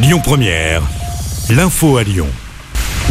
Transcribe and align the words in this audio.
Lyon 0.00 0.20
Première, 0.22 0.82
l'info 1.50 1.96
à 1.96 2.04
Lyon. 2.04 2.28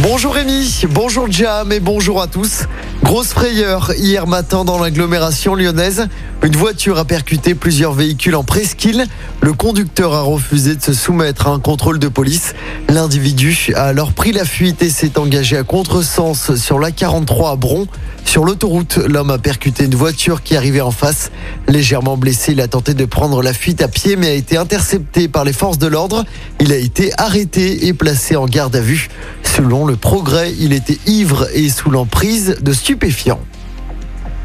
Bonjour 0.00 0.32
Rémi, 0.32 0.86
bonjour 0.88 1.30
Jam 1.30 1.70
et 1.70 1.80
bonjour 1.80 2.22
à 2.22 2.28
tous. 2.28 2.62
Grosse 3.02 3.34
frayeur 3.34 3.92
hier 3.98 4.26
matin 4.26 4.64
dans 4.64 4.78
l'agglomération 4.78 5.54
lyonnaise. 5.54 6.08
Une 6.40 6.54
voiture 6.54 6.98
a 6.98 7.04
percuté 7.04 7.56
plusieurs 7.56 7.92
véhicules 7.92 8.36
en 8.36 8.44
presqu'île. 8.44 9.06
Le 9.40 9.52
conducteur 9.52 10.14
a 10.14 10.22
refusé 10.22 10.76
de 10.76 10.82
se 10.82 10.92
soumettre 10.92 11.48
à 11.48 11.50
un 11.50 11.58
contrôle 11.58 11.98
de 11.98 12.06
police. 12.06 12.54
L'individu 12.88 13.72
a 13.74 13.86
alors 13.86 14.12
pris 14.12 14.30
la 14.30 14.44
fuite 14.44 14.80
et 14.80 14.88
s'est 14.88 15.18
engagé 15.18 15.56
à 15.56 15.64
contresens 15.64 16.54
sur 16.54 16.78
la 16.78 16.92
43 16.92 17.50
à 17.50 17.56
Bron. 17.56 17.88
Sur 18.24 18.44
l'autoroute, 18.44 18.98
l'homme 18.98 19.30
a 19.30 19.38
percuté 19.38 19.86
une 19.86 19.96
voiture 19.96 20.44
qui 20.44 20.54
arrivait 20.54 20.80
en 20.80 20.92
face. 20.92 21.32
Légèrement 21.66 22.16
blessé, 22.16 22.52
il 22.52 22.60
a 22.60 22.68
tenté 22.68 22.94
de 22.94 23.04
prendre 23.04 23.42
la 23.42 23.52
fuite 23.52 23.82
à 23.82 23.88
pied 23.88 24.14
mais 24.14 24.28
a 24.28 24.34
été 24.34 24.56
intercepté 24.56 25.26
par 25.26 25.44
les 25.44 25.52
forces 25.52 25.78
de 25.78 25.88
l'ordre. 25.88 26.24
Il 26.60 26.72
a 26.72 26.76
été 26.76 27.10
arrêté 27.18 27.88
et 27.88 27.92
placé 27.94 28.36
en 28.36 28.46
garde 28.46 28.76
à 28.76 28.80
vue. 28.80 29.08
Selon 29.42 29.84
le 29.84 29.96
progrès, 29.96 30.54
il 30.60 30.72
était 30.72 30.98
ivre 31.06 31.48
et 31.52 31.68
sous 31.68 31.90
l'emprise 31.90 32.58
de 32.60 32.72
stupéfiants. 32.72 33.40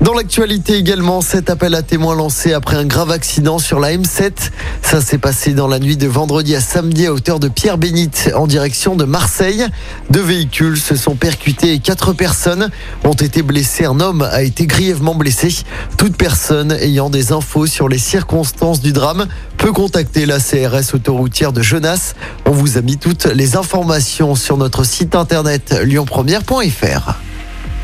Dans 0.04 0.14
l'actualité 0.14 0.76
également, 0.76 1.22
cet 1.22 1.50
appel 1.50 1.74
à 1.76 1.82
témoins 1.82 2.14
lancé 2.14 2.52
après 2.52 2.76
un 2.76 2.84
grave 2.84 3.10
accident 3.10 3.58
sur 3.58 3.80
la 3.80 3.96
M7. 3.96 4.34
Ça 4.82 5.00
s'est 5.00 5.18
passé 5.18 5.54
dans 5.54 5.70
la 5.70 5.80
nuit 5.80 5.96
de 5.96 6.08
vendredi 6.08 6.58
à 6.58 6.60
samedi 6.60 7.08
à 7.08 7.14
hauteur 7.14 7.40
de 7.40 7.48
Pierre 7.48 7.78
Bénite 7.78 8.30
en 8.36 8.46
direction 8.46 8.98
de 8.98 9.06
Marseille. 9.06 9.66
Deux 10.10 10.22
véhicules 10.22 10.78
se 10.78 10.98
sont 10.98 11.16
percutés 11.16 11.72
et 11.72 11.80
quatre 11.80 12.12
personnes 12.12 12.70
ont 13.06 13.14
été 13.14 13.44
blessées. 13.44 13.86
Un 13.86 14.02
homme 14.02 14.28
a 14.30 14.44
été 14.44 14.68
grièvement 14.68 15.16
blessé. 15.16 15.56
Toute 15.98 16.18
personne 16.18 16.74
ayant 16.74 17.10
des 17.10 17.32
infos 17.32 17.66
sur 17.66 17.88
les 17.88 17.98
circonstances 17.98 18.82
du 18.82 18.92
drame 18.92 19.28
peut 19.56 19.72
contacter 19.72 20.26
la 20.26 20.40
CRS 20.40 20.94
autoroutière 20.96 21.54
de 21.54 21.62
Genasse. 21.62 22.16
On 22.46 22.52
vous 22.52 22.78
a 22.78 22.82
mis 22.82 22.98
toutes 22.98 23.28
les 23.28 23.56
informations 23.56 24.36
sur 24.36 24.58
notre 24.58 24.84
site 24.84 25.16
internet 25.16 25.74
lyonpremière.fr. 25.82 27.23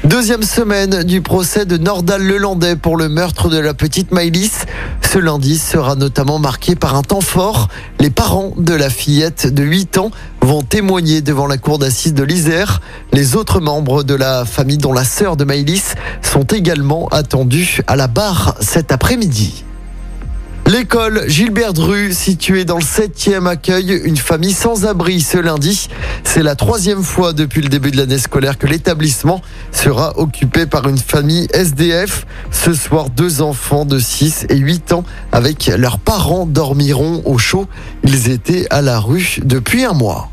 Deuxième 0.10 0.42
semaine 0.42 1.04
du 1.04 1.22
procès 1.22 1.68
de 1.68 1.78
Nordal 1.78 2.24
Lelandais 2.24 2.76
pour 2.76 2.98
le 2.98 3.10
meurtre 3.10 3.48
de 3.48 3.60
la 3.60 3.76
petite 3.76 4.12
Maïlis. 4.12 4.66
Ce 5.08 5.20
lundi 5.20 5.60
sera 5.60 5.94
notamment 5.94 6.40
marqué 6.40 6.76
par 6.76 6.96
un 6.96 7.04
temps 7.04 7.22
fort. 7.22 7.68
Les 8.00 8.10
parents 8.10 8.54
de 8.58 8.74
la 8.74 8.90
fillette 8.90 9.54
de 9.54 9.62
8 9.62 10.00
ans 10.00 10.10
vont 10.42 10.64
témoigner 10.64 11.22
devant 11.22 11.46
la 11.46 11.60
cour 11.60 11.78
d'assises 11.78 12.16
de 12.16 12.24
l'Isère. 12.24 12.82
Les 13.14 13.36
autres 13.36 13.60
membres 13.60 14.02
de 14.02 14.16
la 14.16 14.46
famille, 14.46 14.80
dont 14.80 14.94
la 14.94 15.04
sœur 15.04 15.38
de 15.38 15.44
Maïlis, 15.44 15.94
sont 16.24 16.42
également 16.46 17.08
attendus 17.10 17.84
à 17.86 17.96
la 17.96 18.08
barre 18.08 18.56
cet 18.62 18.92
après-midi. 18.92 19.64
L'école 20.70 21.24
Gilbert 21.28 21.74
Dru, 21.74 22.14
située 22.14 22.64
dans 22.64 22.78
le 22.78 22.84
7e, 22.84 23.48
accueille 23.48 24.00
une 24.06 24.18
famille 24.18 24.54
sans 24.54 24.86
abri 24.86 25.20
ce 25.20 25.40
lundi. 25.40 25.90
C'est 26.24 26.44
la 26.44 26.54
troisième 26.54 27.02
fois 27.02 27.34
depuis 27.34 27.64
le 27.64 27.70
début 27.70 27.90
de 27.90 27.98
l'année 27.98 28.20
scolaire 28.20 28.56
que 28.56 28.68
l'établissement 28.68 29.42
sera 29.72 30.20
occupé 30.20 30.68
par 30.68 30.88
une 30.88 31.00
famille 31.00 31.48
SDF. 31.56 32.28
Ce 32.52 32.76
soir, 32.76 33.10
deux 33.10 33.42
enfants 33.42 33.84
de 33.84 33.98
6 33.98 34.46
et 34.50 34.58
8 34.58 34.94
ans 34.94 35.04
avec 35.32 35.66
leurs 35.76 35.98
parents 35.98 36.46
dormiront 36.46 37.24
au 37.26 37.40
chaud. 37.40 37.68
Ils 38.04 38.30
étaient 38.30 38.68
à 38.70 38.84
la 38.84 39.00
rue 39.00 39.40
depuis 39.44 39.86
un 39.86 39.94
mois. 39.94 40.30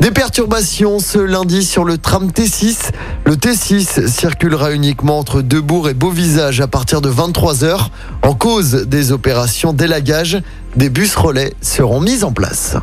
Des 0.00 0.12
perturbations 0.12 1.00
ce 1.00 1.18
lundi 1.18 1.64
sur 1.64 1.82
le 1.82 1.98
tram 1.98 2.28
T6. 2.28 2.90
Le 3.26 3.34
T6 3.34 4.06
circulera 4.06 4.72
uniquement 4.72 5.18
entre 5.18 5.42
Debourg 5.42 5.88
et 5.88 5.94
Beauvisage 5.94 6.60
à 6.60 6.68
partir 6.68 7.00
de 7.00 7.10
23h. 7.10 7.88
En 8.22 8.34
cause 8.34 8.86
des 8.86 9.10
opérations 9.10 9.72
d'élagage, 9.72 10.40
des 10.76 10.88
bus 10.88 11.16
relais 11.16 11.52
seront 11.62 12.00
mis 12.00 12.22
en 12.22 12.30
place. 12.30 12.76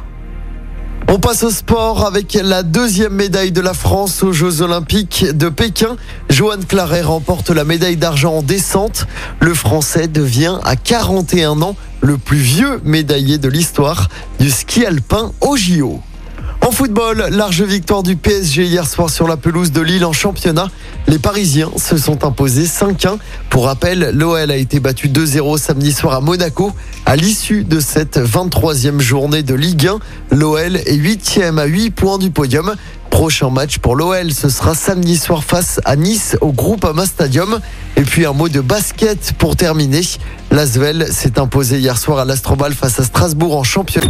On 1.08 1.18
passe 1.20 1.44
au 1.44 1.52
sport 1.52 2.06
avec 2.06 2.34
la 2.34 2.64
deuxième 2.64 3.14
médaille 3.14 3.54
de 3.54 3.62
la 3.62 3.74
France 3.74 4.22
aux 4.22 4.34
Jeux 4.34 4.62
Olympiques 4.62 5.26
de 5.34 5.48
Pékin. 5.48 5.96
Johan 6.30 6.60
Claret 6.68 7.04
remporte 7.04 7.50
la 7.50 7.64
médaille 7.64 7.96
d'argent 7.96 8.34
en 8.34 8.42
descente. 8.42 9.08
Le 9.40 9.54
Français 9.54 10.10
devient 10.10 10.60
à 10.66 10.76
41 10.76 11.62
ans 11.62 11.78
le 12.02 12.18
plus 12.18 12.40
vieux 12.40 12.82
médaillé 12.84 13.38
de 13.38 13.48
l'histoire 13.48 14.10
du 14.38 14.52
ski 14.52 14.86
alpin 14.86 15.32
au 15.40 15.56
JO. 15.56 16.02
Football, 16.76 17.30
large 17.32 17.62
victoire 17.62 18.04
du 18.04 18.18
PSG 18.18 18.66
hier 18.66 18.86
soir 18.86 19.10
sur 19.10 19.30
la 19.30 19.38
pelouse 19.38 19.72
de 19.72 19.80
Lille 19.80 20.04
en 20.04 20.12
championnat. 20.12 20.68
Les 21.08 21.20
Parisiens 21.20 21.72
se 21.78 21.96
sont 21.96 22.26
imposés 22.26 22.66
5-1. 22.66 23.18
Pour 23.50 23.68
rappel, 23.68 24.12
l'OL 24.14 24.52
a 24.52 24.58
été 24.58 24.82
battu 24.82 25.08
2-0 25.08 25.58
samedi 25.58 25.94
soir 25.94 26.16
à 26.16 26.20
Monaco. 26.20 26.74
À 27.06 27.16
l'issue 27.16 27.64
de 27.64 27.80
cette 27.80 28.18
23e 28.18 29.00
journée 29.00 29.42
de 29.42 29.56
Ligue 29.56 29.88
1, 29.88 30.00
l'OL 30.36 30.76
est 30.76 30.98
8e 30.98 31.60
à 31.60 31.64
8 31.64 31.92
points 31.92 32.18
du 32.18 32.30
podium. 32.30 32.76
Prochain 33.10 33.50
match 33.50 33.78
pour 33.78 33.96
l'OL, 33.96 34.34
ce 34.34 34.50
sera 34.50 34.76
samedi 34.76 35.16
soir 35.16 35.46
face 35.46 35.80
à 35.86 35.96
Nice 35.96 36.36
au 36.42 36.52
Groupama 36.52 37.06
Stadium. 37.06 37.62
Et 37.96 38.02
puis 38.02 38.26
un 38.26 38.34
mot 38.34 38.50
de 38.50 38.60
basket 38.60 39.32
pour 39.38 39.56
terminer. 39.56 40.02
L'Asvel 40.52 41.08
s'est 41.10 41.40
imposé 41.40 41.80
hier 41.80 41.98
soir 41.98 42.20
à 42.20 42.26
l'Astrobal 42.26 42.74
face 42.74 43.00
à 43.00 43.06
Strasbourg 43.06 43.56
en 43.56 43.64
championnat. 43.64 44.10